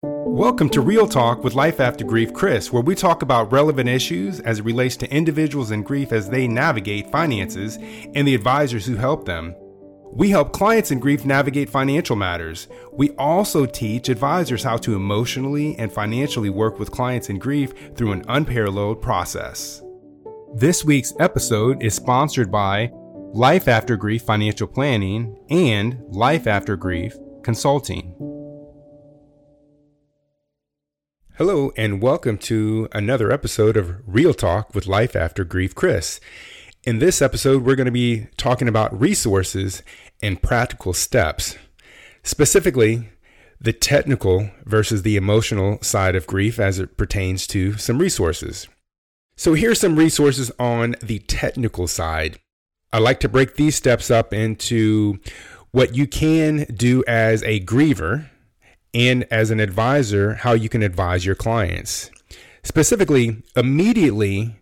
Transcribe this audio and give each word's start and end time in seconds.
Welcome 0.00 0.70
to 0.70 0.80
Real 0.80 1.08
Talk 1.08 1.42
with 1.42 1.56
Life 1.56 1.80
After 1.80 2.04
Grief 2.04 2.32
Chris, 2.32 2.72
where 2.72 2.84
we 2.84 2.94
talk 2.94 3.22
about 3.22 3.50
relevant 3.50 3.88
issues 3.88 4.38
as 4.38 4.60
it 4.60 4.64
relates 4.64 4.96
to 4.98 5.12
individuals 5.12 5.72
in 5.72 5.82
grief 5.82 6.12
as 6.12 6.30
they 6.30 6.46
navigate 6.46 7.10
finances 7.10 7.78
and 8.14 8.28
the 8.28 8.36
advisors 8.36 8.86
who 8.86 8.94
help 8.94 9.24
them. 9.24 9.56
We 10.12 10.30
help 10.30 10.52
clients 10.52 10.92
in 10.92 11.00
grief 11.00 11.24
navigate 11.24 11.68
financial 11.68 12.14
matters. 12.14 12.68
We 12.92 13.10
also 13.12 13.66
teach 13.66 14.08
advisors 14.08 14.62
how 14.62 14.76
to 14.76 14.94
emotionally 14.94 15.76
and 15.78 15.92
financially 15.92 16.50
work 16.50 16.78
with 16.78 16.92
clients 16.92 17.28
in 17.28 17.40
grief 17.40 17.72
through 17.96 18.12
an 18.12 18.24
unparalleled 18.28 19.02
process. 19.02 19.82
This 20.54 20.84
week's 20.84 21.12
episode 21.18 21.82
is 21.82 21.94
sponsored 21.94 22.52
by 22.52 22.92
Life 23.32 23.66
After 23.66 23.96
Grief 23.96 24.22
Financial 24.22 24.68
Planning 24.68 25.36
and 25.50 26.00
Life 26.08 26.46
After 26.46 26.76
Grief 26.76 27.16
Consulting. 27.42 28.27
Hello, 31.38 31.70
and 31.76 32.02
welcome 32.02 32.36
to 32.36 32.88
another 32.90 33.30
episode 33.30 33.76
of 33.76 34.02
Real 34.08 34.34
Talk 34.34 34.74
with 34.74 34.88
Life 34.88 35.14
After 35.14 35.44
Grief 35.44 35.72
Chris. 35.72 36.18
In 36.82 36.98
this 36.98 37.22
episode, 37.22 37.62
we're 37.62 37.76
going 37.76 37.84
to 37.84 37.92
be 37.92 38.26
talking 38.36 38.66
about 38.66 39.00
resources 39.00 39.84
and 40.20 40.42
practical 40.42 40.92
steps, 40.92 41.56
specifically 42.24 43.10
the 43.60 43.72
technical 43.72 44.50
versus 44.64 45.02
the 45.02 45.14
emotional 45.14 45.80
side 45.80 46.16
of 46.16 46.26
grief 46.26 46.58
as 46.58 46.80
it 46.80 46.96
pertains 46.96 47.46
to 47.46 47.74
some 47.74 47.98
resources. 47.98 48.66
So, 49.36 49.54
here's 49.54 49.78
some 49.78 49.94
resources 49.94 50.50
on 50.58 50.96
the 51.00 51.20
technical 51.20 51.86
side. 51.86 52.40
I 52.92 52.98
like 52.98 53.20
to 53.20 53.28
break 53.28 53.54
these 53.54 53.76
steps 53.76 54.10
up 54.10 54.34
into 54.34 55.20
what 55.70 55.94
you 55.94 56.08
can 56.08 56.66
do 56.74 57.04
as 57.06 57.44
a 57.44 57.60
griever 57.60 58.28
and 58.94 59.24
as 59.30 59.50
an 59.50 59.60
advisor, 59.60 60.34
how 60.34 60.52
you 60.52 60.68
can 60.68 60.82
advise 60.82 61.26
your 61.26 61.34
clients. 61.34 62.10
Specifically, 62.62 63.42
immediately 63.56 64.56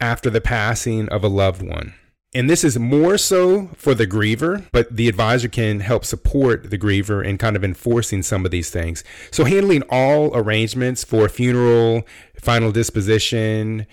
after 0.00 0.30
the 0.30 0.40
passing 0.40 1.08
of 1.08 1.22
a 1.22 1.28
loved 1.28 1.62
one. 1.62 1.94
And 2.32 2.48
this 2.48 2.62
is 2.62 2.78
more 2.78 3.18
so 3.18 3.68
for 3.74 3.92
the 3.92 4.06
griever, 4.06 4.64
but 4.70 4.94
the 4.94 5.08
advisor 5.08 5.48
can 5.48 5.80
help 5.80 6.04
support 6.04 6.70
the 6.70 6.78
griever 6.78 7.24
in 7.24 7.38
kind 7.38 7.56
of 7.56 7.64
enforcing 7.64 8.22
some 8.22 8.44
of 8.44 8.52
these 8.52 8.70
things. 8.70 9.02
So, 9.32 9.44
handling 9.44 9.82
all 9.90 10.30
arrangements 10.36 11.02
for 11.02 11.28
funeral, 11.28 12.06
final 12.40 12.70
disposition, 12.70 13.84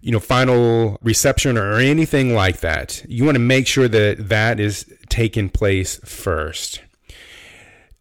you 0.00 0.12
know, 0.12 0.20
final 0.20 0.98
reception 1.02 1.58
or 1.58 1.78
anything 1.78 2.32
like 2.32 2.60
that. 2.60 3.04
You 3.08 3.24
want 3.24 3.34
to 3.34 3.40
make 3.40 3.66
sure 3.66 3.88
that 3.88 4.28
that 4.28 4.60
is 4.60 4.86
taking 5.08 5.48
place 5.48 5.96
first. 6.04 6.80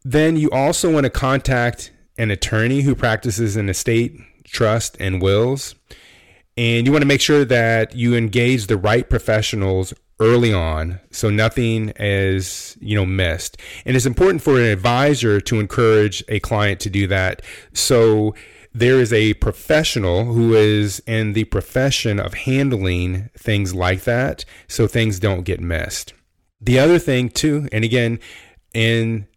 Then 0.04 0.36
you 0.36 0.50
also 0.52 0.92
want 0.92 1.06
to 1.06 1.10
contact 1.10 1.92
an 2.18 2.32
attorney 2.32 2.82
who 2.82 2.96
practices 2.96 3.58
in 3.58 3.70
estate, 3.70 4.20
trust, 4.44 4.98
and 5.00 5.22
wills. 5.22 5.76
And 6.56 6.86
you 6.86 6.92
want 6.92 7.02
to 7.02 7.08
make 7.08 7.22
sure 7.22 7.46
that 7.46 7.96
you 7.96 8.14
engage 8.14 8.68
the 8.68 8.78
right 8.78 9.10
professionals 9.10 9.94
early 10.20 10.54
on 10.54 11.00
so 11.12 11.30
nothing 11.30 11.92
is 11.98 12.78
you 12.80 12.96
know 12.96 13.06
missed. 13.06 13.58
And 13.86 13.96
it's 13.96 14.06
important 14.06 14.42
for 14.42 14.60
an 14.60 14.66
advisor 14.66 15.42
to 15.42 15.60
encourage 15.60 16.24
a 16.28 16.40
client 16.40 16.80
to 16.82 16.90
do 16.90 17.08
that. 17.08 17.42
So 17.74 18.36
there 18.74 19.00
is 19.00 19.14
a 19.14 19.34
professional 19.36 20.26
who 20.26 20.54
is 20.54 21.02
in 21.06 21.34
the 21.34 21.44
profession 21.46 22.20
of 22.20 22.34
handling 22.34 23.30
things 23.38 23.76
like 23.76 24.04
that 24.04 24.46
so 24.68 24.88
things 24.88 25.20
don't 25.20 25.44
get 25.44 25.60
missed. 25.60 26.14
The 26.62 26.80
other 26.80 27.00
thing 27.00 27.30
too 27.30 27.68
and 27.72 27.84
again 27.84 28.20
in 28.74 29.28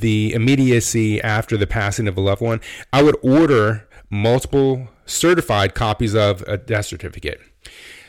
the 0.00 0.32
immediacy 0.32 1.20
after 1.22 1.56
the 1.56 1.66
passing 1.66 2.08
of 2.08 2.16
a 2.16 2.20
loved 2.20 2.42
one, 2.42 2.60
I 2.92 3.02
would 3.02 3.16
order 3.22 3.88
multiple 4.10 4.88
certified 5.06 5.74
copies 5.74 6.14
of 6.14 6.42
a 6.42 6.56
death 6.56 6.86
certificate. 6.86 7.40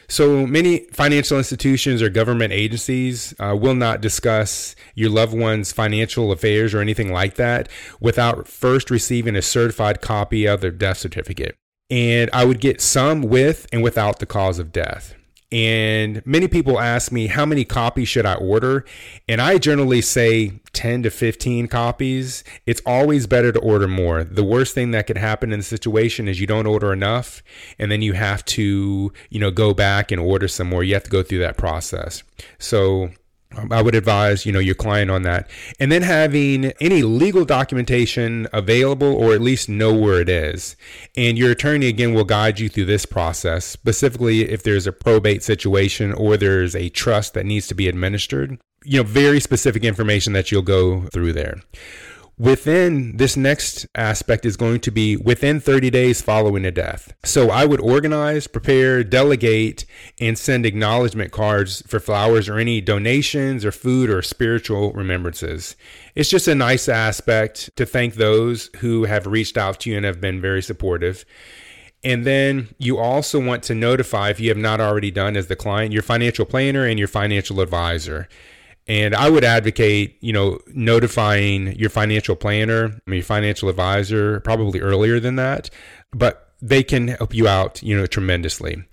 So 0.07 0.45
many 0.45 0.79
financial 0.91 1.37
institutions 1.37 2.01
or 2.01 2.09
government 2.09 2.51
agencies 2.51 3.33
uh, 3.39 3.55
will 3.57 3.75
not 3.75 4.01
discuss 4.01 4.75
your 4.93 5.09
loved 5.09 5.33
one's 5.33 5.71
financial 5.71 6.33
affairs 6.33 6.73
or 6.73 6.81
anything 6.81 7.13
like 7.13 7.35
that 7.35 7.69
without 8.01 8.45
first 8.45 8.91
receiving 8.91 9.37
a 9.37 9.41
certified 9.41 10.01
copy 10.01 10.45
of 10.45 10.59
their 10.59 10.71
death 10.71 10.97
certificate. 10.97 11.55
And 11.89 12.29
I 12.33 12.43
would 12.43 12.59
get 12.59 12.81
some 12.81 13.21
with 13.21 13.67
and 13.71 13.81
without 13.81 14.19
the 14.19 14.25
cause 14.25 14.59
of 14.59 14.73
death. 14.73 15.15
And 15.51 16.25
many 16.25 16.47
people 16.47 16.79
ask 16.79 17.11
me, 17.11 17.27
how 17.27 17.45
many 17.45 17.65
copies 17.65 18.07
should 18.07 18.25
I 18.25 18.35
order? 18.35 18.85
And 19.27 19.41
I 19.41 19.57
generally 19.57 20.01
say 20.01 20.61
10 20.71 21.03
to 21.03 21.09
15 21.09 21.67
copies. 21.67 22.45
It's 22.65 22.81
always 22.85 23.27
better 23.27 23.51
to 23.51 23.59
order 23.59 23.87
more. 23.87 24.23
The 24.23 24.45
worst 24.45 24.73
thing 24.73 24.91
that 24.91 25.07
could 25.07 25.17
happen 25.17 25.51
in 25.51 25.59
the 25.59 25.65
situation 25.65 26.29
is 26.29 26.39
you 26.39 26.47
don't 26.47 26.67
order 26.67 26.93
enough 26.93 27.43
and 27.77 27.91
then 27.91 28.01
you 28.01 28.13
have 28.13 28.45
to, 28.45 29.11
you 29.29 29.39
know, 29.39 29.51
go 29.51 29.73
back 29.73 30.11
and 30.11 30.21
order 30.21 30.47
some 30.47 30.69
more. 30.69 30.83
You 30.83 30.93
have 30.93 31.03
to 31.03 31.09
go 31.09 31.21
through 31.21 31.39
that 31.39 31.57
process. 31.57 32.23
So 32.57 33.09
I 33.69 33.81
would 33.81 33.95
advise, 33.95 34.45
you 34.45 34.51
know, 34.51 34.59
your 34.59 34.75
client 34.75 35.11
on 35.11 35.23
that. 35.23 35.49
And 35.79 35.91
then 35.91 36.03
having 36.03 36.65
any 36.79 37.01
legal 37.01 37.43
documentation 37.43 38.47
available 38.53 39.13
or 39.13 39.33
at 39.33 39.41
least 39.41 39.67
know 39.67 39.93
where 39.93 40.21
it 40.21 40.29
is. 40.29 40.75
And 41.17 41.37
your 41.37 41.51
attorney 41.51 41.87
again 41.87 42.13
will 42.13 42.23
guide 42.23 42.59
you 42.59 42.69
through 42.69 42.85
this 42.85 43.05
process, 43.05 43.65
specifically 43.65 44.49
if 44.49 44.63
there's 44.63 44.87
a 44.87 44.93
probate 44.93 45.43
situation 45.43 46.13
or 46.13 46.37
there's 46.37 46.75
a 46.75 46.89
trust 46.89 47.33
that 47.33 47.45
needs 47.45 47.67
to 47.67 47.75
be 47.75 47.87
administered. 47.87 48.57
You 48.83 48.99
know, 48.99 49.03
very 49.03 49.39
specific 49.39 49.83
information 49.83 50.33
that 50.33 50.51
you'll 50.51 50.61
go 50.61 51.07
through 51.07 51.33
there. 51.33 51.61
Within 52.41 53.17
this 53.17 53.37
next 53.37 53.85
aspect 53.93 54.47
is 54.47 54.57
going 54.57 54.79
to 54.79 54.89
be 54.89 55.15
within 55.15 55.59
30 55.59 55.91
days 55.91 56.23
following 56.23 56.65
a 56.65 56.71
death. 56.71 57.13
So 57.23 57.51
I 57.51 57.65
would 57.65 57.79
organize, 57.79 58.47
prepare, 58.47 59.03
delegate, 59.03 59.85
and 60.19 60.35
send 60.35 60.65
acknowledgement 60.65 61.31
cards 61.31 61.83
for 61.85 61.99
flowers 61.99 62.49
or 62.49 62.57
any 62.57 62.81
donations 62.81 63.63
or 63.63 63.71
food 63.71 64.09
or 64.09 64.23
spiritual 64.23 64.91
remembrances. 64.93 65.75
It's 66.15 66.31
just 66.31 66.47
a 66.47 66.55
nice 66.55 66.89
aspect 66.89 67.69
to 67.75 67.85
thank 67.85 68.15
those 68.15 68.71
who 68.77 69.03
have 69.03 69.27
reached 69.27 69.55
out 69.55 69.81
to 69.81 69.91
you 69.91 69.97
and 69.97 70.05
have 70.07 70.19
been 70.19 70.41
very 70.41 70.63
supportive. 70.63 71.25
And 72.03 72.25
then 72.25 72.73
you 72.79 72.97
also 72.97 73.39
want 73.39 73.61
to 73.65 73.75
notify, 73.75 74.31
if 74.31 74.39
you 74.39 74.49
have 74.49 74.57
not 74.57 74.81
already 74.81 75.11
done 75.11 75.37
as 75.37 75.45
the 75.45 75.55
client, 75.55 75.93
your 75.93 76.01
financial 76.01 76.45
planner 76.45 76.87
and 76.87 76.97
your 76.97 77.07
financial 77.07 77.61
advisor. 77.61 78.27
And 78.87 79.15
I 79.15 79.29
would 79.29 79.43
advocate, 79.43 80.17
you 80.21 80.33
know, 80.33 80.59
notifying 80.67 81.73
your 81.77 81.89
financial 81.89 82.35
planner, 82.35 82.99
your 83.07 83.23
financial 83.23 83.69
advisor 83.69 84.39
probably 84.41 84.81
earlier 84.81 85.19
than 85.19 85.35
that, 85.35 85.69
but 86.11 86.51
they 86.61 86.83
can 86.83 87.09
help 87.09 87.33
you 87.33 87.47
out, 87.47 87.81
you 87.81 87.97
know, 87.97 88.05
tremendously. 88.05 88.83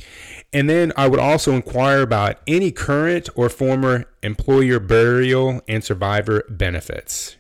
And 0.53 0.69
then 0.71 0.93
I 0.97 1.09
would 1.09 1.21
also 1.21 1.53
inquire 1.53 2.01
about 2.01 2.39
any 2.47 2.71
current 2.71 3.29
or 3.35 3.49
former 3.49 4.07
employer 4.23 4.81
burial 4.81 5.61
and 5.69 5.85
survivor 5.85 6.45
benefits. 6.49 7.37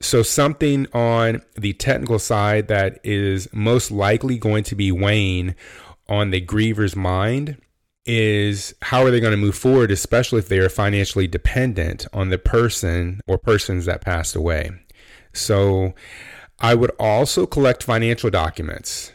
So, 0.00 0.22
something 0.22 0.86
on 0.92 1.42
the 1.54 1.72
technical 1.72 2.18
side 2.18 2.68
that 2.68 3.00
is 3.02 3.48
most 3.52 3.90
likely 3.90 4.38
going 4.38 4.62
to 4.64 4.74
be 4.74 4.92
weighing 4.92 5.54
on 6.08 6.30
the 6.30 6.40
griever's 6.40 6.94
mind 6.94 7.56
is 8.06 8.74
how 8.82 9.04
are 9.04 9.10
they 9.10 9.20
going 9.20 9.32
to 9.32 9.36
move 9.36 9.56
forward, 9.56 9.90
especially 9.90 10.38
if 10.38 10.48
they 10.48 10.58
are 10.58 10.68
financially 10.68 11.26
dependent 11.26 12.06
on 12.12 12.30
the 12.30 12.38
person 12.38 13.20
or 13.26 13.36
persons 13.36 13.84
that 13.86 14.00
passed 14.00 14.36
away. 14.36 14.70
So 15.32 15.94
I 16.60 16.74
would 16.74 16.92
also 16.98 17.46
collect 17.46 17.82
financial 17.82 18.30
documents 18.30 19.12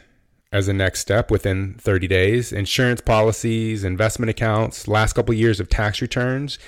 as 0.52 0.68
a 0.68 0.72
next 0.72 1.00
step 1.00 1.30
within 1.30 1.74
30 1.78 2.06
days 2.06 2.52
insurance 2.52 3.00
policies, 3.00 3.84
investment 3.84 4.30
accounts, 4.30 4.86
last 4.86 5.14
couple 5.14 5.34
years 5.34 5.58
of 5.58 5.68
tax 5.68 6.02
returns, 6.02 6.58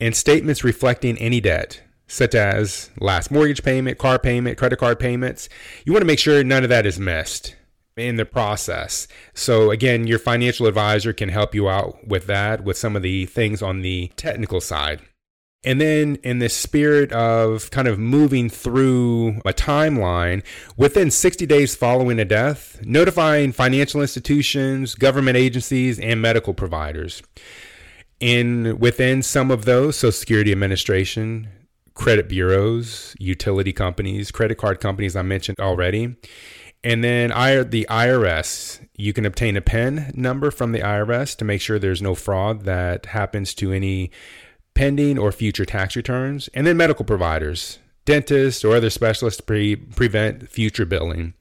and 0.00 0.16
statements 0.16 0.64
reflecting 0.64 1.18
any 1.18 1.40
debt. 1.40 1.82
Such 2.08 2.36
as 2.36 2.90
last 3.00 3.32
mortgage 3.32 3.64
payment, 3.64 3.98
car 3.98 4.20
payment, 4.20 4.56
credit 4.56 4.78
card 4.78 5.00
payments. 5.00 5.48
You 5.84 5.92
want 5.92 6.02
to 6.02 6.06
make 6.06 6.20
sure 6.20 6.44
none 6.44 6.62
of 6.62 6.68
that 6.68 6.86
is 6.86 7.00
missed 7.00 7.56
in 7.96 8.16
the 8.16 8.24
process. 8.24 9.08
So 9.34 9.70
again, 9.70 10.06
your 10.06 10.18
financial 10.18 10.66
advisor 10.66 11.12
can 11.12 11.28
help 11.28 11.54
you 11.54 11.68
out 11.68 12.06
with 12.06 12.26
that, 12.26 12.64
with 12.64 12.76
some 12.76 12.96
of 12.96 13.02
the 13.02 13.26
things 13.26 13.62
on 13.62 13.82
the 13.82 14.12
technical 14.16 14.60
side. 14.60 15.00
And 15.64 15.80
then, 15.80 16.16
in 16.22 16.38
the 16.38 16.48
spirit 16.48 17.10
of 17.10 17.72
kind 17.72 17.88
of 17.88 17.98
moving 17.98 18.48
through 18.48 19.40
a 19.44 19.52
timeline, 19.52 20.44
within 20.76 21.10
60 21.10 21.44
days 21.44 21.74
following 21.74 22.20
a 22.20 22.24
death, 22.24 22.80
notifying 22.84 23.50
financial 23.50 24.00
institutions, 24.00 24.94
government 24.94 25.36
agencies, 25.36 25.98
and 25.98 26.22
medical 26.22 26.54
providers. 26.54 27.20
In 28.20 28.78
within 28.78 29.22
some 29.22 29.50
of 29.50 29.64
those, 29.64 29.96
Social 29.96 30.12
Security 30.12 30.52
Administration, 30.52 31.48
credit 31.94 32.28
bureaus, 32.28 33.16
utility 33.18 33.72
companies, 33.72 34.30
credit 34.30 34.58
card 34.58 34.78
companies 34.78 35.16
I 35.16 35.22
mentioned 35.22 35.58
already. 35.58 36.14
And 36.86 37.02
then 37.02 37.32
I, 37.32 37.64
the 37.64 37.84
IRS, 37.90 38.78
you 38.94 39.12
can 39.12 39.26
obtain 39.26 39.56
a 39.56 39.60
PIN 39.60 40.12
number 40.14 40.52
from 40.52 40.70
the 40.70 40.78
IRS 40.78 41.36
to 41.38 41.44
make 41.44 41.60
sure 41.60 41.80
there's 41.80 42.00
no 42.00 42.14
fraud 42.14 42.62
that 42.62 43.06
happens 43.06 43.54
to 43.54 43.72
any 43.72 44.12
pending 44.74 45.18
or 45.18 45.32
future 45.32 45.64
tax 45.64 45.96
returns. 45.96 46.48
And 46.54 46.64
then 46.64 46.76
medical 46.76 47.04
providers. 47.04 47.80
dentists, 48.04 48.64
or 48.64 48.76
other 48.76 48.88
specialists 48.88 49.40
pre- 49.40 49.74
prevent 49.74 50.48
future 50.48 50.86
billing. 50.86 51.34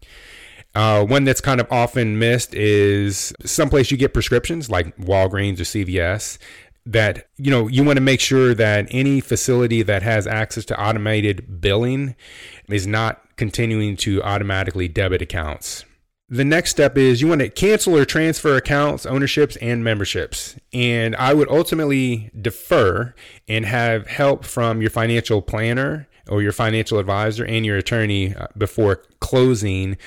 Uh, 0.73 1.05
one 1.05 1.25
that's 1.25 1.41
kind 1.41 1.61
of 1.61 1.71
often 1.71 2.17
missed 2.17 2.55
is 2.55 3.31
someplace 3.45 3.91
you 3.91 3.97
get 3.97 4.15
prescriptions 4.15 4.67
like 4.67 4.97
Walgreens 4.97 5.59
or 5.59 5.63
CVS 5.63 6.39
that 6.87 7.27
you 7.37 7.51
know 7.51 7.67
you 7.67 7.83
want 7.83 7.97
to 7.97 8.01
make 8.01 8.19
sure 8.19 8.55
that 8.55 8.87
any 8.89 9.21
facility 9.21 9.83
that 9.83 10.01
has 10.01 10.25
access 10.25 10.65
to 10.65 10.79
automated 10.83 11.61
billing 11.61 12.15
is 12.67 12.87
not 12.87 13.24
continuing 13.35 13.95
to 13.97 14.21
automatically 14.23 14.87
debit 14.87 15.21
accounts. 15.21 15.85
The 16.27 16.45
next 16.45 16.71
step 16.71 16.97
is 16.97 17.21
you 17.21 17.27
want 17.27 17.41
to 17.41 17.49
cancel 17.49 17.95
or 17.95 18.03
transfer 18.03 18.55
accounts, 18.55 19.05
ownerships, 19.05 19.57
and 19.57 19.83
memberships. 19.83 20.55
And 20.73 21.15
I 21.17 21.35
would 21.35 21.49
ultimately 21.49 22.31
defer 22.39 23.13
and 23.47 23.63
have 23.65 24.07
help 24.07 24.43
from 24.43 24.81
your 24.81 24.89
financial 24.89 25.43
planner 25.43 26.07
or 26.27 26.41
your 26.41 26.51
financial 26.51 26.97
advisor 26.97 27.45
and 27.45 27.63
your 27.63 27.77
attorney 27.77 28.33
uh, 28.35 28.47
before 28.57 29.03
closing 29.19 29.97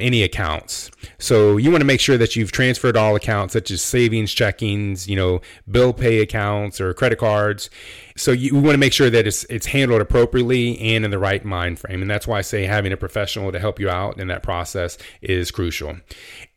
any 0.00 0.22
accounts. 0.22 0.90
So 1.18 1.56
you 1.56 1.70
want 1.70 1.80
to 1.80 1.86
make 1.86 2.00
sure 2.00 2.16
that 2.18 2.36
you've 2.36 2.52
transferred 2.52 2.96
all 2.96 3.16
accounts 3.16 3.52
such 3.52 3.70
as 3.70 3.82
savings, 3.82 4.34
checkings, 4.34 5.08
you 5.08 5.16
know, 5.16 5.40
bill 5.70 5.92
pay 5.92 6.20
accounts 6.20 6.80
or 6.80 6.94
credit 6.94 7.18
cards. 7.18 7.68
So 8.16 8.32
you 8.32 8.54
want 8.54 8.74
to 8.74 8.78
make 8.78 8.92
sure 8.92 9.10
that 9.10 9.26
it's 9.26 9.44
it's 9.44 9.66
handled 9.66 10.00
appropriately 10.00 10.78
and 10.80 11.04
in 11.04 11.10
the 11.10 11.18
right 11.18 11.44
mind 11.44 11.78
frame. 11.78 12.02
And 12.02 12.10
that's 12.10 12.26
why 12.26 12.38
I 12.38 12.42
say 12.42 12.64
having 12.64 12.92
a 12.92 12.96
professional 12.96 13.52
to 13.52 13.58
help 13.58 13.78
you 13.80 13.88
out 13.88 14.20
in 14.20 14.28
that 14.28 14.42
process 14.42 14.98
is 15.22 15.50
crucial. 15.50 15.96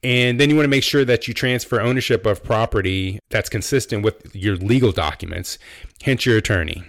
And 0.03 0.39
then 0.39 0.49
you 0.49 0.55
want 0.55 0.65
to 0.65 0.69
make 0.69 0.83
sure 0.83 1.05
that 1.05 1.27
you 1.27 1.33
transfer 1.33 1.79
ownership 1.79 2.25
of 2.25 2.43
property 2.43 3.19
that's 3.29 3.49
consistent 3.49 4.03
with 4.03 4.35
your 4.35 4.55
legal 4.55 4.91
documents, 4.91 5.57
hence 6.01 6.25
your 6.25 6.37
attorney. 6.37 6.83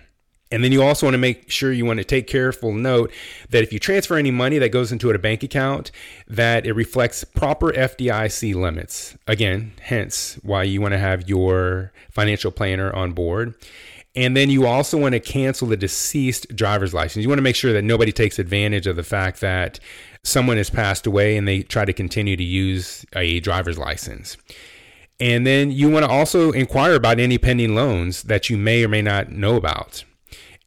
And 0.52 0.62
then 0.62 0.70
you 0.70 0.82
also 0.82 1.06
want 1.06 1.14
to 1.14 1.18
make 1.18 1.50
sure 1.50 1.72
you 1.72 1.86
want 1.86 1.98
to 1.98 2.04
take 2.04 2.26
careful 2.26 2.74
note 2.74 3.10
that 3.48 3.62
if 3.62 3.72
you 3.72 3.78
transfer 3.78 4.18
any 4.18 4.30
money 4.30 4.58
that 4.58 4.68
goes 4.68 4.92
into 4.92 5.10
a 5.10 5.18
bank 5.18 5.42
account, 5.42 5.90
that 6.28 6.66
it 6.66 6.74
reflects 6.74 7.24
proper 7.24 7.72
FDIC 7.72 8.54
limits. 8.54 9.16
Again, 9.26 9.72
hence 9.80 10.38
why 10.42 10.64
you 10.64 10.82
want 10.82 10.92
to 10.92 10.98
have 10.98 11.26
your 11.26 11.90
financial 12.10 12.52
planner 12.52 12.92
on 12.94 13.12
board. 13.12 13.54
And 14.14 14.36
then 14.36 14.50
you 14.50 14.66
also 14.66 14.98
want 14.98 15.14
to 15.14 15.20
cancel 15.20 15.68
the 15.68 15.76
deceased 15.76 16.54
driver's 16.54 16.92
license. 16.92 17.22
You 17.22 17.30
want 17.30 17.38
to 17.38 17.42
make 17.42 17.56
sure 17.56 17.72
that 17.72 17.82
nobody 17.82 18.12
takes 18.12 18.38
advantage 18.38 18.86
of 18.86 18.96
the 18.96 19.02
fact 19.02 19.40
that 19.40 19.80
someone 20.22 20.58
has 20.58 20.68
passed 20.68 21.06
away 21.06 21.38
and 21.38 21.48
they 21.48 21.62
try 21.62 21.86
to 21.86 21.94
continue 21.94 22.36
to 22.36 22.44
use 22.44 23.06
a 23.14 23.40
driver's 23.40 23.78
license. 23.78 24.36
And 25.18 25.46
then 25.46 25.70
you 25.70 25.88
want 25.88 26.04
to 26.04 26.10
also 26.10 26.52
inquire 26.52 26.94
about 26.94 27.18
any 27.18 27.38
pending 27.38 27.74
loans 27.74 28.24
that 28.24 28.50
you 28.50 28.58
may 28.58 28.84
or 28.84 28.88
may 28.88 29.00
not 29.00 29.30
know 29.30 29.56
about. 29.56 30.04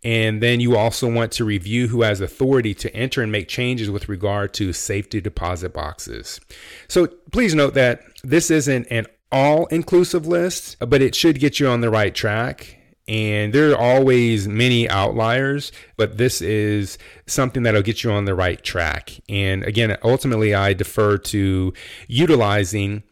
And 0.03 0.41
then 0.41 0.59
you 0.59 0.77
also 0.77 1.11
want 1.11 1.31
to 1.33 1.45
review 1.45 1.87
who 1.87 2.03
has 2.03 2.21
authority 2.21 2.73
to 2.75 2.95
enter 2.95 3.21
and 3.23 3.31
make 3.31 3.47
changes 3.47 3.89
with 3.89 4.07
regard 4.07 4.53
to 4.55 4.71
safety 4.71 5.19
deposit 5.19 5.73
boxes. 5.73 6.39
So 6.87 7.07
please 7.31 7.55
note 7.55 7.73
that 7.73 8.01
this 8.23 8.51
isn't 8.51 8.87
an 8.91 9.07
all 9.31 9.65
inclusive 9.67 10.27
list, 10.27 10.77
but 10.79 11.01
it 11.01 11.15
should 11.15 11.39
get 11.39 11.59
you 11.59 11.67
on 11.67 11.81
the 11.81 11.89
right 11.89 12.13
track. 12.13 12.77
And 13.07 13.53
there 13.53 13.71
are 13.71 13.77
always 13.77 14.47
many 14.47 14.89
outliers, 14.89 15.71
but 15.95 16.17
this 16.17 16.41
is 16.41 16.97
something 17.27 17.63
that'll 17.63 17.83
get 17.83 18.03
you 18.03 18.11
on 18.11 18.25
the 18.25 18.33
right 18.33 18.63
track. 18.63 19.19
And 19.29 19.63
again, 19.63 19.95
ultimately, 20.03 20.55
I 20.55 20.73
defer 20.73 21.17
to 21.17 21.73
utilizing 22.07 23.03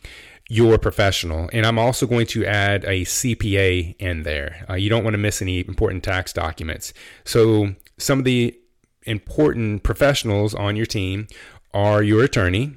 your 0.53 0.77
professional. 0.77 1.49
And 1.51 1.65
I'm 1.65 1.79
also 1.79 2.05
going 2.05 2.27
to 2.27 2.45
add 2.45 2.85
a 2.85 3.01
CPA 3.01 3.95
in 3.97 4.21
there. 4.21 4.65
Uh, 4.69 4.75
you 4.75 4.87
don't 4.87 5.03
want 5.03 5.15
to 5.15 5.17
miss 5.17 5.41
any 5.41 5.59
important 5.67 6.03
tax 6.03 6.31
documents. 6.31 6.93
So, 7.25 7.73
some 7.97 8.19
of 8.19 8.25
the 8.25 8.55
important 9.03 9.81
professionals 9.81 10.53
on 10.53 10.75
your 10.75 10.85
team 10.85 11.27
are 11.73 12.03
your 12.03 12.23
attorney, 12.23 12.75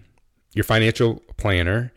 your 0.54 0.64
financial 0.64 1.22
planner, 1.36 1.92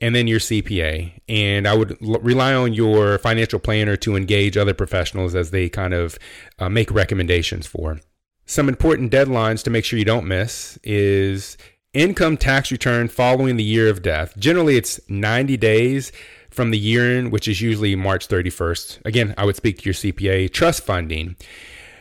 and 0.00 0.14
then 0.14 0.28
your 0.28 0.38
CPA. 0.38 1.20
And 1.28 1.66
I 1.66 1.74
would 1.74 1.98
l- 2.00 2.20
rely 2.20 2.54
on 2.54 2.72
your 2.72 3.18
financial 3.18 3.58
planner 3.58 3.96
to 3.98 4.14
engage 4.14 4.56
other 4.56 4.74
professionals 4.74 5.34
as 5.34 5.50
they 5.50 5.68
kind 5.68 5.94
of 5.94 6.16
uh, 6.60 6.68
make 6.68 6.92
recommendations 6.92 7.66
for. 7.66 8.00
Some 8.46 8.68
important 8.68 9.10
deadlines 9.10 9.64
to 9.64 9.70
make 9.70 9.84
sure 9.84 9.98
you 9.98 10.04
don't 10.04 10.28
miss 10.28 10.78
is 10.84 11.56
income 11.94 12.36
tax 12.36 12.70
return 12.70 13.08
following 13.08 13.56
the 13.56 13.64
year 13.64 13.88
of 13.88 14.02
death. 14.02 14.36
Generally, 14.38 14.76
it's 14.76 15.00
90 15.08 15.56
days 15.56 16.12
from 16.50 16.70
the 16.70 16.78
year 16.78 17.18
in, 17.18 17.30
which 17.30 17.48
is 17.48 17.60
usually 17.60 17.96
March 17.96 18.28
31st. 18.28 19.04
Again, 19.04 19.34
I 19.38 19.44
would 19.44 19.56
speak 19.56 19.78
to 19.78 19.84
your 19.84 19.94
CPA. 19.94 20.52
Trust 20.52 20.84
funding. 20.84 21.36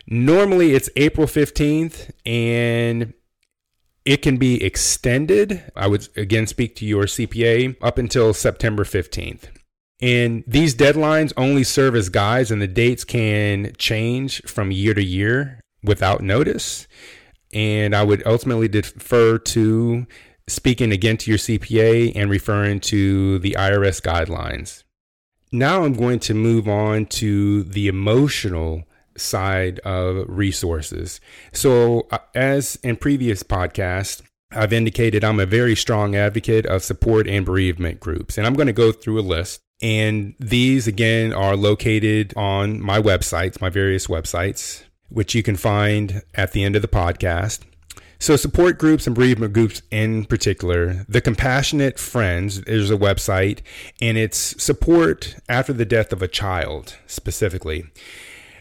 Normally, 0.06 0.74
it's 0.74 0.90
April 0.96 1.28
15th 1.28 2.12
and 2.26 3.14
it 4.06 4.22
can 4.22 4.38
be 4.38 4.64
extended. 4.64 5.64
I 5.76 5.88
would 5.88 6.08
again 6.18 6.48
speak 6.48 6.76
to 6.78 6.86
your 6.86 7.04
CPA 7.04 7.78
up 7.82 7.98
until 7.98 8.34
September 8.34 8.84
15th. 8.84 9.46
And 10.02 10.44
these 10.46 10.76
deadlines 10.76 11.32
only 11.38 11.64
serve 11.64 11.96
as 11.96 12.10
guides, 12.10 12.52
and 12.52 12.62
the 12.62 12.68
dates 12.68 13.06
can 13.06 13.72
change 13.78 14.42
from 14.42 14.70
year 14.70 14.94
to 14.94 15.04
year 15.04 15.62
without 15.82 16.22
notice. 16.22 16.88
And 17.54 17.96
I 17.96 18.04
would 18.04 18.26
ultimately 18.26 18.68
defer 18.68 19.38
to 19.38 20.08
speaking 20.48 20.92
again 20.92 21.18
to 21.18 21.32
your 21.32 21.38
CPA 21.38 22.14
and 22.16 22.30
referring 22.30 22.80
to 22.82 23.40
the 23.40 23.56
IRS 23.58 24.02
guidelines. 24.02 24.84
Now 25.52 25.84
I'm 25.84 25.94
going 25.94 26.20
to 26.22 26.34
move 26.34 26.68
on 26.68 27.06
to 27.08 27.64
the 27.64 27.88
emotional 27.88 28.84
side 29.16 29.80
of 29.80 30.26
resources. 30.28 31.22
So, 31.52 32.08
uh, 32.12 32.18
as 32.34 32.78
in 32.78 32.96
previous 32.98 33.44
podcasts, 33.44 34.22
I've 34.52 34.74
indicated 34.74 35.24
I'm 35.24 35.40
a 35.40 35.46
very 35.46 35.76
strong 35.76 36.16
advocate 36.16 36.66
of 36.66 36.84
support 36.84 37.28
and 37.28 37.46
bereavement 37.46 38.00
groups, 38.00 38.38
and 38.38 38.46
I'm 38.48 38.56
going 38.56 38.68
to 38.68 38.74
go 38.74 38.92
through 38.92 39.20
a 39.20 39.22
list. 39.22 39.62
And 39.82 40.36
these, 40.40 40.88
again, 40.88 41.34
are 41.34 41.56
located 41.56 42.34
on 42.38 42.82
my 42.82 43.02
websites, 43.02 43.60
my 43.60 43.70
various 43.70 44.08
websites 44.08 44.84
which 45.14 45.36
you 45.36 45.44
can 45.44 45.56
find 45.56 46.22
at 46.36 46.52
the 46.52 46.64
end 46.64 46.76
of 46.76 46.82
the 46.82 46.88
podcast. 46.88 47.62
So, 48.20 48.36
support 48.38 48.78
groups 48.78 49.06
and 49.06 49.16
bereavement 49.16 49.54
groups 49.54 49.82
in 49.92 50.26
particular, 50.26 51.06
the 51.10 51.20
Compassionate 51.20 52.00
Friends 52.00 52.60
is 52.60 52.90
a 52.90 52.96
website, 52.96 53.60
and 54.02 54.18
it's 54.18 54.64
support 54.64 55.36
after 55.50 55.74
the 55.74 55.86
death 55.86 56.14
of 56.14 56.22
a 56.22 56.28
child 56.28 56.96
specifically. 57.06 57.86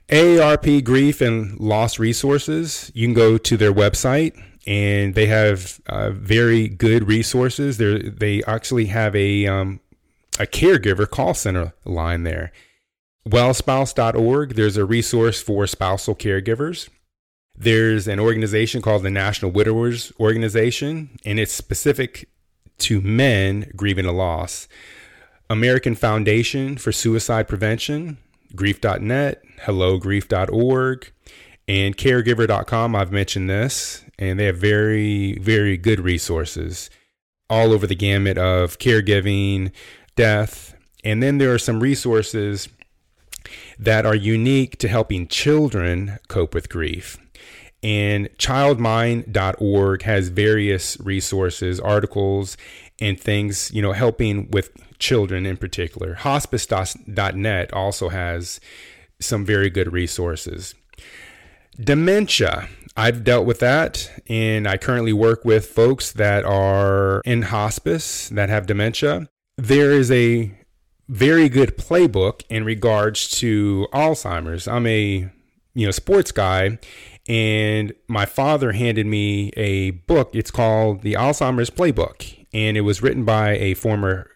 AARP 0.09 0.83
Grief 0.85 1.21
and 1.21 1.59
Loss 1.61 1.99
Resources, 1.99 2.91
you 2.95 3.07
can 3.07 3.15
go 3.15 3.39
to 3.39 3.57
their 3.57 3.73
website 3.73 4.37
and 4.67 5.15
they 5.15 5.27
have 5.27 5.81
uh, 5.87 6.11
very 6.11 6.69
good 6.69 7.09
resources. 7.09 7.79
They 7.79 8.09
they 8.09 8.43
actually 8.45 8.87
have 8.87 9.15
a 9.17 9.47
um, 9.47 9.81
a 10.39 10.47
caregiver 10.47 11.09
call 11.09 11.35
center 11.35 11.73
line 11.85 12.25
there. 12.25 12.53
Wellspouse.org, 13.29 14.55
there's 14.55 14.77
a 14.77 14.85
resource 14.85 15.41
for 15.41 15.67
spousal 15.67 16.15
caregivers. 16.17 16.89
There's 17.57 18.09
an 18.09 18.19
organization 18.19 18.83
called 18.83 19.03
the 19.05 19.11
National 19.11 19.51
Widowers 19.51 20.13
Organization, 20.19 21.11
and 21.25 21.39
it's 21.39 21.53
specific 21.53 22.29
to 22.79 23.01
men 23.01 23.71
grieving 23.77 24.07
a 24.07 24.13
loss. 24.13 24.67
American 25.49 25.95
Foundation 25.95 26.77
for 26.77 26.91
Suicide 26.91 27.47
Prevention, 27.47 28.19
grief.net, 28.57 29.43
hellogrief.org, 29.61 31.13
and 31.69 31.97
caregiver.com. 31.97 32.97
I've 32.97 33.13
mentioned 33.13 33.49
this, 33.49 34.05
and 34.19 34.41
they 34.41 34.47
have 34.47 34.57
very, 34.57 35.39
very 35.39 35.77
good 35.77 36.01
resources 36.01 36.91
all 37.49 37.73
over 37.73 37.87
the 37.87 37.95
gamut 37.95 38.39
of 38.39 38.79
caregiving, 38.79 39.71
death. 40.17 40.75
And 41.05 41.23
then 41.23 41.39
there 41.39 41.53
are 41.53 41.59
some 41.59 41.81
resources 41.81 42.69
that 43.79 44.07
are 44.07 44.15
unique 44.15 44.79
to 44.79 44.89
helping 44.89 45.27
children 45.27 46.19
cope 46.29 46.55
with 46.55 46.69
grief. 46.69 47.19
And 47.83 48.29
childmind.org 48.39 50.03
has 50.03 50.29
various 50.29 50.97
resources, 51.01 51.81
articles, 51.81 52.57
and 53.01 53.19
things, 53.19 53.73
you 53.75 53.83
know, 53.83 53.93
helping 53.93 54.51
with 54.51 54.71
children 55.01 55.45
in 55.45 55.57
particular. 55.57 56.15
Hospice.net 56.15 57.73
also 57.73 58.09
has 58.11 58.61
some 59.21 59.45
very 59.45 59.69
good 59.69 59.93
resources. 59.93 60.75
Dementia. 61.79 62.69
I've 62.95 63.25
dealt 63.25 63.47
with 63.47 63.59
that, 63.61 64.11
and 64.29 64.69
I 64.69 64.77
currently 64.77 65.15
work 65.15 65.47
with 65.47 65.67
folks 65.67 66.13
that 66.13 66.45
are 66.45 67.23
in 67.25 67.43
hospice 67.43 68.29
that 68.29 68.51
have 68.51 68.67
dementia. 68.67 69.31
There 69.57 69.93
is 69.93 70.11
a 70.11 70.53
very 71.13 71.51
good 71.51 71.77
playbook 71.77 72.43
in 72.49 72.65
regards 72.65 73.29
to 73.29 73.87
Alzheimer's. 73.93 74.67
I'm 74.67 74.87
a 74.87 75.29
you 75.75 75.87
know 75.87 75.91
sports 75.91 76.33
guy 76.33 76.79
and 77.29 77.93
my 78.09 78.25
father 78.25 78.73
handed 78.73 79.07
me 79.07 79.51
a 79.51 79.91
book. 79.91 80.31
It's 80.35 80.51
called 80.51 81.03
The 81.03 81.13
Alzheimer's 81.13 81.69
Playbook 81.69 82.47
and 82.55 82.79
it 82.79 82.81
was 82.81 83.03
written 83.03 83.25
by 83.27 83.59
a 83.59 83.75
former 83.75 84.31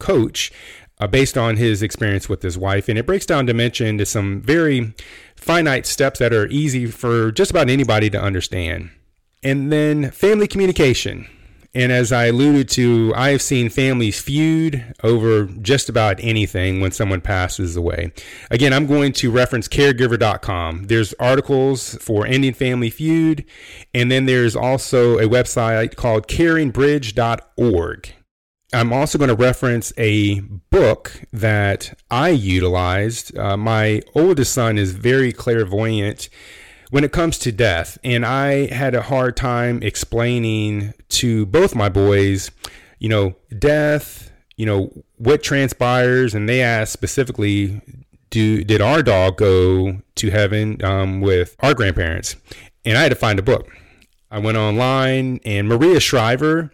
coach 0.00 0.52
uh, 1.00 1.06
based 1.06 1.38
on 1.38 1.56
his 1.56 1.82
experience 1.82 2.28
with 2.28 2.42
his 2.42 2.58
wife. 2.58 2.88
And 2.88 2.98
it 2.98 3.06
breaks 3.06 3.24
down 3.24 3.46
dementia 3.46 3.86
into 3.86 4.04
some 4.04 4.42
very 4.42 4.94
finite 5.36 5.86
steps 5.86 6.18
that 6.18 6.32
are 6.32 6.48
easy 6.48 6.86
for 6.86 7.30
just 7.30 7.52
about 7.52 7.70
anybody 7.70 8.10
to 8.10 8.20
understand. 8.20 8.90
And 9.44 9.70
then 9.70 10.10
family 10.10 10.48
communication. 10.48 11.28
And 11.74 11.92
as 11.92 12.12
I 12.12 12.26
alluded 12.26 12.68
to, 12.70 13.12
I 13.14 13.30
have 13.30 13.42
seen 13.42 13.68
families 13.68 14.20
feud 14.20 14.94
over 15.02 15.44
just 15.46 15.88
about 15.88 16.18
anything 16.20 16.80
when 16.80 16.92
someone 16.92 17.20
passes 17.20 17.76
away. 17.76 18.12
Again, 18.50 18.72
I'm 18.72 18.86
going 18.86 19.12
to 19.14 19.30
reference 19.30 19.68
caregiver.com. 19.68 20.84
There's 20.84 21.12
articles 21.14 21.94
for 21.96 22.26
ending 22.26 22.54
family 22.54 22.90
feud, 22.90 23.44
and 23.92 24.10
then 24.10 24.26
there's 24.26 24.56
also 24.56 25.18
a 25.18 25.28
website 25.28 25.94
called 25.96 26.26
caringbridge.org. 26.26 28.14
I'm 28.72 28.92
also 28.92 29.16
going 29.16 29.28
to 29.28 29.34
reference 29.34 29.92
a 29.96 30.40
book 30.40 31.22
that 31.32 31.98
I 32.10 32.30
utilized. 32.30 33.36
Uh, 33.36 33.56
my 33.56 34.02
oldest 34.14 34.52
son 34.52 34.76
is 34.76 34.92
very 34.92 35.32
clairvoyant 35.32 36.28
when 36.90 37.04
it 37.04 37.12
comes 37.12 37.38
to 37.38 37.52
death, 37.52 37.98
and 38.02 38.24
I 38.24 38.72
had 38.72 38.94
a 38.94 39.02
hard 39.02 39.36
time 39.36 39.82
explaining 39.82 40.94
to 41.10 41.46
both 41.46 41.74
my 41.74 41.88
boys, 41.88 42.50
you 42.98 43.08
know, 43.08 43.36
death, 43.58 44.30
you 44.56 44.66
know, 44.66 44.92
what 45.16 45.42
transpires, 45.42 46.34
and 46.34 46.48
they 46.48 46.62
asked 46.62 46.92
specifically, 46.92 47.80
do 48.30 48.64
did 48.64 48.80
our 48.80 49.02
dog 49.02 49.36
go 49.36 50.00
to 50.16 50.30
heaven 50.30 50.82
um, 50.84 51.20
with 51.20 51.56
our 51.60 51.74
grandparents? 51.74 52.36
And 52.84 52.96
I 52.96 53.02
had 53.02 53.10
to 53.10 53.16
find 53.16 53.38
a 53.38 53.42
book. 53.42 53.70
I 54.30 54.38
went 54.38 54.56
online, 54.56 55.40
and 55.44 55.68
Maria 55.68 56.00
Shriver 56.00 56.70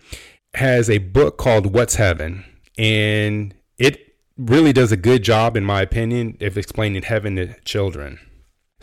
has 0.55 0.89
a 0.89 0.99
book 0.99 1.39
called 1.39 1.73
What's 1.73 1.97
Heaven, 1.97 2.45
and 2.79 3.55
it 3.79 4.17
really 4.37 4.73
does 4.73 4.93
a 4.93 4.97
good 4.97 5.23
job, 5.23 5.57
in 5.57 5.65
my 5.65 5.83
opinion, 5.83 6.37
of 6.41 6.57
explaining 6.59 7.03
heaven 7.03 7.37
to 7.37 7.55
children. 7.65 8.19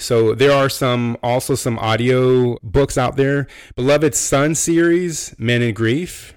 So 0.02 0.34
there 0.34 0.52
are 0.52 0.68
some 0.68 1.16
also 1.22 1.54
some 1.54 1.78
audio 1.78 2.58
books 2.64 2.98
out 2.98 3.18
there. 3.18 3.48
Beloved 3.76 4.16
Son 4.16 4.56
series, 4.56 5.36
Men 5.38 5.62
in 5.62 5.76
Grief, 5.76 6.34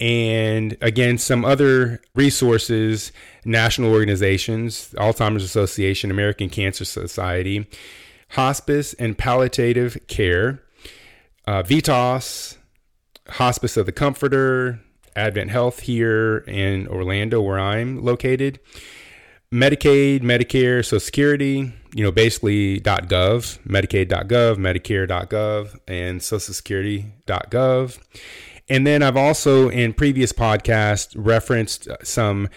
and 0.00 0.74
again 0.80 1.18
some 1.18 1.44
other 1.44 2.00
resources, 2.14 3.12
national 3.44 3.92
organizations, 3.92 4.94
Alzheimer's 4.96 5.44
Association, 5.44 6.10
American 6.10 6.48
Cancer 6.48 6.86
Society, 6.86 7.66
Hospice 8.30 8.94
and 8.94 9.18
Palliative 9.18 9.98
Care, 10.08 10.62
uh, 11.46 11.62
Vitas, 11.62 12.56
Hospice 13.28 13.76
of 13.76 13.84
the 13.84 13.92
Comforter, 13.92 14.80
Advent 15.14 15.50
Health 15.50 15.80
here 15.80 16.38
in 16.46 16.88
Orlando, 16.88 17.42
where 17.42 17.58
I'm 17.58 18.02
located, 18.02 18.60
Medicaid, 19.52 20.20
Medicare, 20.22 20.82
Social 20.82 21.00
Security, 21.00 21.72
you 21.96 22.02
know, 22.02 22.12
basically 22.12 22.78
.gov, 22.80 23.58
Medicaid.gov, 23.66 24.56
Medicare.gov, 24.58 25.80
and 25.88 26.22
Social 26.22 26.52
Security.gov. 26.52 27.98
And 28.68 28.86
then 28.86 29.02
I've 29.02 29.16
also 29.16 29.70
in 29.70 29.94
previous 29.94 30.30
podcasts 30.30 31.14
referenced 31.16 31.88
some 32.02 32.50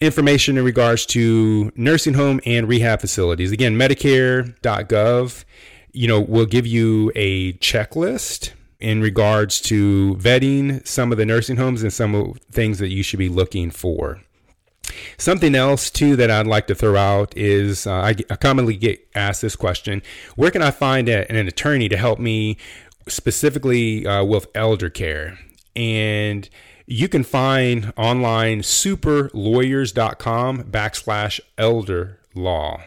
information 0.00 0.58
in 0.58 0.64
regards 0.64 1.06
to 1.06 1.70
nursing 1.76 2.14
home 2.14 2.40
and 2.44 2.66
rehab 2.66 3.00
facilities. 3.00 3.52
Again, 3.52 3.76
Medicare.gov, 3.76 5.44
you 5.92 6.08
know, 6.08 6.20
will 6.20 6.46
give 6.46 6.66
you 6.66 7.12
a 7.14 7.52
checklist 7.54 8.54
in 8.80 9.00
regards 9.00 9.60
to 9.60 10.16
vetting 10.16 10.84
some 10.84 11.12
of 11.12 11.18
the 11.18 11.24
nursing 11.24 11.58
homes 11.58 11.84
and 11.84 11.92
some 11.92 12.16
of 12.16 12.38
things 12.50 12.80
that 12.80 12.88
you 12.88 13.04
should 13.04 13.20
be 13.20 13.28
looking 13.28 13.70
for. 13.70 14.20
Something 15.16 15.54
else 15.54 15.90
too 15.90 16.16
that 16.16 16.30
I'd 16.30 16.46
like 16.46 16.66
to 16.66 16.74
throw 16.74 16.96
out 16.96 17.36
is 17.36 17.86
uh, 17.86 17.92
I, 17.92 18.16
I, 18.28 18.36
commonly 18.36 18.76
get 18.76 19.06
asked 19.14 19.42
this 19.42 19.56
question: 19.56 20.02
Where 20.36 20.50
can 20.50 20.62
I 20.62 20.70
find 20.70 21.08
a, 21.08 21.30
an 21.30 21.46
attorney 21.46 21.88
to 21.88 21.96
help 21.96 22.18
me 22.18 22.56
specifically 23.08 24.06
uh, 24.06 24.24
with 24.24 24.48
elder 24.54 24.90
care? 24.90 25.38
And 25.76 26.48
you 26.86 27.08
can 27.08 27.22
find 27.22 27.92
online 27.96 28.60
superlawyers.com 28.60 30.64
backslash 30.64 31.40
elder 31.56 32.18
law. 32.34 32.82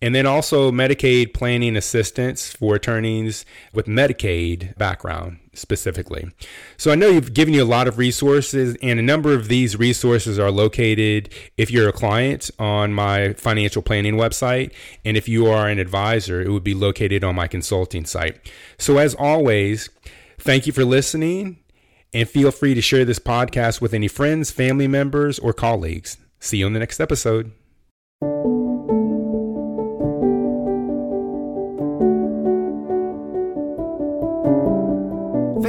And 0.00 0.14
then 0.14 0.26
also 0.26 0.70
Medicaid 0.70 1.34
planning 1.34 1.76
assistance 1.76 2.52
for 2.52 2.76
attorneys 2.76 3.44
with 3.72 3.86
Medicaid 3.86 4.76
background 4.78 5.40
specifically. 5.54 6.30
So 6.76 6.92
I 6.92 6.94
know 6.94 7.08
you've 7.08 7.34
given 7.34 7.52
you 7.52 7.64
a 7.64 7.66
lot 7.66 7.88
of 7.88 7.98
resources, 7.98 8.76
and 8.80 9.00
a 9.00 9.02
number 9.02 9.34
of 9.34 9.48
these 9.48 9.76
resources 9.76 10.38
are 10.38 10.52
located 10.52 11.34
if 11.56 11.70
you're 11.70 11.88
a 11.88 11.92
client 11.92 12.48
on 12.60 12.92
my 12.92 13.32
financial 13.32 13.82
planning 13.82 14.14
website. 14.14 14.72
And 15.04 15.16
if 15.16 15.28
you 15.28 15.48
are 15.48 15.68
an 15.68 15.80
advisor, 15.80 16.40
it 16.40 16.50
would 16.50 16.64
be 16.64 16.74
located 16.74 17.24
on 17.24 17.34
my 17.34 17.48
consulting 17.48 18.04
site. 18.04 18.52
So 18.78 18.98
as 18.98 19.16
always, 19.16 19.90
thank 20.38 20.66
you 20.66 20.72
for 20.72 20.84
listening. 20.84 21.58
And 22.14 22.28
feel 22.28 22.50
free 22.52 22.74
to 22.74 22.80
share 22.80 23.04
this 23.04 23.18
podcast 23.18 23.80
with 23.80 23.92
any 23.92 24.08
friends, 24.08 24.50
family 24.50 24.86
members, 24.86 25.38
or 25.38 25.52
colleagues. 25.52 26.16
See 26.40 26.58
you 26.58 26.66
on 26.66 26.72
the 26.72 26.78
next 26.78 27.00
episode. 27.00 27.52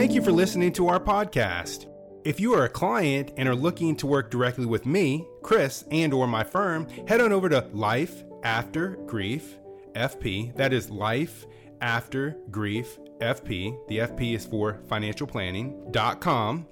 Thank 0.10 0.16
you 0.16 0.24
for 0.24 0.32
listening 0.32 0.74
to 0.74 0.88
our 0.88 1.00
podcast. 1.00 1.86
If 2.26 2.40
you 2.40 2.56
are 2.56 2.66
a 2.66 2.70
client 2.70 3.32
and 3.38 3.48
are 3.48 3.54
looking 3.54 3.96
to 3.98 4.08
work 4.08 4.32
directly 4.32 4.66
with 4.66 4.88
me, 4.88 5.28
Chris, 5.44 5.86
and 5.92 6.12
or 6.12 6.26
my 6.26 6.44
firm, 6.44 6.88
head 7.08 7.22
on 7.22 7.32
over 7.32 7.48
to 7.48 7.70
Life 7.74 8.24
After 8.42 8.96
Grief 9.06 9.60
FP. 9.94 10.56
That 10.56 10.74
is 10.74 10.90
Life 10.90 11.46
After 11.80 12.36
Grief 12.50 12.98
FP. 13.20 13.88
The 13.88 14.00
FP 14.00 14.34
is 14.34 14.48
for 14.48 14.82
financial 14.88 15.28
planning.com. 15.28 16.66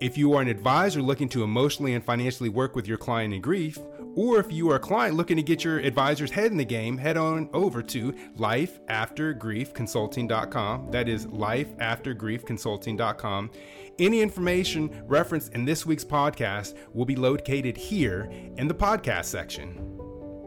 If 0.00 0.16
you 0.16 0.32
are 0.32 0.40
an 0.40 0.48
advisor 0.48 1.02
looking 1.02 1.28
to 1.28 1.44
emotionally 1.44 1.92
and 1.92 2.02
financially 2.02 2.48
work 2.48 2.74
with 2.74 2.88
your 2.88 2.96
client 2.96 3.34
in 3.34 3.42
grief, 3.42 3.78
or 4.14 4.40
if 4.40 4.50
you 4.52 4.70
are 4.70 4.76
a 4.76 4.80
client 4.80 5.16
looking 5.16 5.36
to 5.36 5.42
get 5.42 5.64
your 5.64 5.78
advisor's 5.78 6.30
head 6.30 6.50
in 6.50 6.56
the 6.56 6.64
game, 6.64 6.96
head 6.98 7.16
on 7.16 7.48
over 7.52 7.82
to 7.82 8.12
lifeaftergriefconsulting.com. 8.36 10.90
That 10.90 11.08
is 11.08 11.26
lifeaftergriefconsulting.com. 11.26 13.50
Any 13.98 14.20
information 14.20 15.02
referenced 15.06 15.54
in 15.54 15.64
this 15.64 15.84
week's 15.84 16.04
podcast 16.04 16.76
will 16.92 17.04
be 17.04 17.16
located 17.16 17.76
here 17.76 18.30
in 18.56 18.68
the 18.68 18.74
podcast 18.74 19.24
section. 19.24 19.98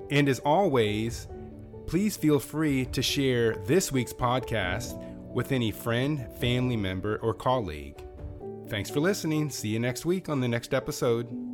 And 0.10 0.30
as 0.30 0.40
always, 0.40 1.28
please 1.88 2.16
feel 2.16 2.40
free 2.40 2.86
to 2.86 3.02
share 3.02 3.56
this 3.66 3.92
week's 3.92 4.14
podcast 4.14 4.98
with 5.34 5.52
any 5.52 5.72
friend, 5.72 6.30
family 6.40 6.78
member, 6.78 7.18
or 7.18 7.34
colleague. 7.34 8.02
Thanks 8.70 8.90
for 8.90 9.02
listening. 9.02 9.50
See 9.50 9.68
you 9.70 9.80
next 9.80 10.06
week 10.06 10.30
on 10.30 10.40
the 10.40 10.48
next 10.48 10.74
episode. 10.74 11.51